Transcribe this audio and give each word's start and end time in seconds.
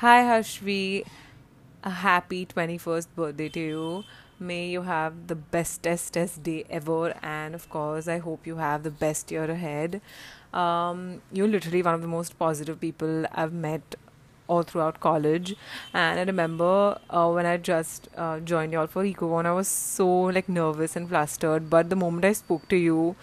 Hi, 0.00 0.22
Harshvi. 0.22 1.04
A 1.82 1.90
happy 1.90 2.46
21st 2.46 3.08
birthday 3.16 3.48
to 3.48 3.60
you. 3.60 4.04
May 4.38 4.68
you 4.68 4.82
have 4.82 5.26
the 5.26 5.34
bestest 5.34 6.12
test 6.12 6.42
day 6.44 6.64
ever, 6.70 7.14
and 7.22 7.54
of 7.54 7.68
course, 7.68 8.06
I 8.06 8.18
hope 8.18 8.46
you 8.46 8.56
have 8.56 8.84
the 8.84 8.90
best 8.92 9.32
year 9.32 9.50
ahead. 9.50 10.00
Um, 10.52 11.22
you're 11.32 11.48
literally 11.48 11.82
one 11.82 11.94
of 11.94 12.02
the 12.02 12.08
most 12.08 12.38
positive 12.38 12.80
people 12.80 13.26
I've 13.32 13.52
met 13.52 13.96
all 14.46 14.62
throughout 14.62 15.00
college, 15.00 15.56
and 15.92 16.20
I 16.20 16.22
remember 16.22 16.98
uh, 17.10 17.28
when 17.30 17.44
I 17.46 17.56
just 17.56 18.08
uh, 18.16 18.38
joined 18.40 18.72
y'all 18.72 18.86
for 18.86 19.02
EcoOne, 19.04 19.46
I 19.46 19.52
was 19.52 19.66
so 19.68 20.08
like 20.38 20.48
nervous 20.48 20.94
and 20.94 21.08
flustered. 21.08 21.68
But 21.68 21.90
the 21.90 21.96
moment 21.96 22.24
I 22.24 22.32
spoke 22.32 22.68
to 22.68 22.76
you, 22.76 23.16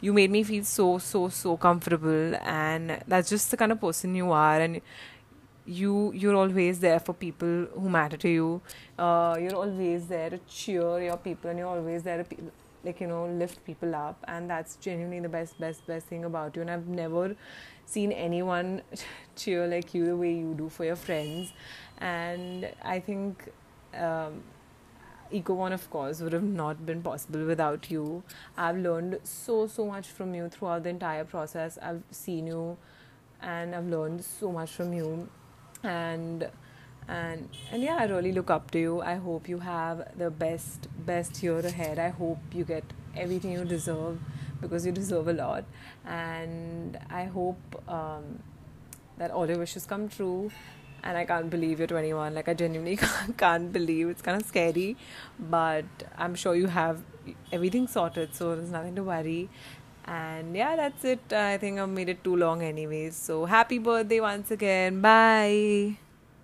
you 0.00 0.12
made 0.14 0.30
me 0.30 0.42
feel 0.42 0.64
so 0.64 0.98
so 0.98 1.28
so 1.28 1.56
comfortable, 1.58 2.34
and 2.42 3.02
that's 3.06 3.28
just 3.28 3.50
the 3.50 3.56
kind 3.58 3.72
of 3.72 3.80
person 3.80 4.14
you 4.14 4.32
are, 4.32 4.60
and 4.60 4.80
you 5.64 6.12
you're 6.14 6.34
always 6.34 6.80
there 6.80 6.98
for 7.00 7.12
people 7.12 7.66
who 7.74 7.88
matter 7.88 8.16
to 8.16 8.28
you. 8.28 8.60
Uh, 8.98 9.36
you're 9.40 9.54
always 9.54 10.06
there 10.06 10.30
to 10.30 10.38
cheer 10.48 11.02
your 11.02 11.16
people 11.16 11.50
and 11.50 11.58
you're 11.58 11.68
always 11.68 12.02
there 12.02 12.18
to 12.18 12.24
pe- 12.24 12.42
like 12.84 13.00
you 13.00 13.06
know 13.06 13.26
lift 13.26 13.64
people 13.64 13.94
up. 13.94 14.24
And 14.28 14.50
that's 14.50 14.76
genuinely 14.76 15.20
the 15.20 15.28
best 15.28 15.58
best 15.60 15.86
best 15.86 16.06
thing 16.06 16.24
about 16.24 16.56
you. 16.56 16.62
And 16.62 16.70
i've 16.70 16.88
never 16.88 17.36
seen 17.86 18.12
anyone 18.12 18.82
cheer 19.36 19.66
like 19.66 19.94
you 19.94 20.06
the 20.06 20.16
way 20.16 20.32
you 20.34 20.54
do 20.54 20.68
for 20.68 20.84
your 20.84 20.96
friends. 20.96 21.52
And 21.98 22.68
i 22.82 22.98
think 22.98 23.48
um, 23.94 24.42
EcoOne, 25.32 25.72
of 25.72 25.88
course, 25.90 26.20
would 26.20 26.32
have 26.32 26.42
not 26.42 26.84
been 26.84 27.02
possible 27.02 27.44
without 27.46 27.90
you. 27.90 28.22
I've 28.56 28.76
learned 28.76 29.20
so, 29.24 29.66
so 29.66 29.86
much 29.86 30.08
from 30.08 30.34
you 30.34 30.48
throughout 30.48 30.82
the 30.82 30.90
entire 30.90 31.24
process. 31.24 31.78
I've 31.80 32.02
seen 32.10 32.46
you 32.46 32.76
and 33.40 33.74
I've 33.74 33.86
learned 33.86 34.24
so 34.24 34.52
much 34.52 34.70
from 34.70 34.92
you 34.92 35.28
and 35.82 36.48
and 37.08 37.48
and 37.72 37.82
yeah 37.82 37.96
i 37.96 38.04
really 38.04 38.32
look 38.32 38.50
up 38.50 38.70
to 38.70 38.78
you. 38.78 39.00
I 39.00 39.16
hope 39.16 39.48
you 39.48 39.58
have 39.58 40.16
the 40.16 40.30
best 40.30 40.88
best 41.04 41.42
year 41.42 41.58
ahead. 41.58 41.98
I 41.98 42.10
hope 42.10 42.38
you 42.52 42.64
get 42.64 42.84
everything 43.16 43.52
you 43.52 43.64
deserve 43.64 44.18
because 44.60 44.86
you 44.86 44.92
deserve 44.92 45.28
a 45.28 45.32
lot. 45.32 45.64
And 46.04 46.98
i 47.10 47.24
hope 47.24 47.82
um, 47.88 48.38
that 49.18 49.30
all 49.30 49.48
your 49.48 49.58
wishes 49.58 49.86
come 49.86 50.08
true. 50.08 50.50
And 51.04 51.18
i 51.18 51.24
can't 51.24 51.50
believe 51.50 51.80
you're 51.80 51.88
21 51.88 52.34
like 52.34 52.48
i 52.48 52.54
genuinely 52.54 52.98
can't 53.36 53.72
believe. 53.72 54.08
It's 54.08 54.22
kind 54.22 54.40
of 54.40 54.46
scary. 54.46 54.96
But 55.38 55.84
i'm 56.16 56.36
sure 56.36 56.54
you 56.54 56.68
have 56.68 57.02
everything 57.52 57.86
sorted 57.86 58.34
so 58.34 58.54
there's 58.56 58.70
nothing 58.70 58.94
to 58.96 59.02
worry 59.02 59.48
and 60.04 60.54
yeah, 60.56 60.76
that's 60.76 61.04
it. 61.04 61.32
I 61.32 61.58
think 61.58 61.78
I've 61.78 61.88
made 61.88 62.08
it 62.08 62.22
too 62.24 62.36
long, 62.36 62.62
anyways. 62.62 63.16
So 63.16 63.44
happy 63.44 63.78
birthday 63.78 64.20
once 64.20 64.50
again. 64.50 65.00
Bye. 65.00 65.96